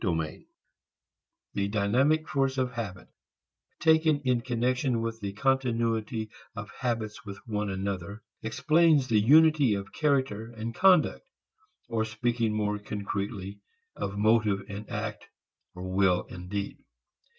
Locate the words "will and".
15.75-16.49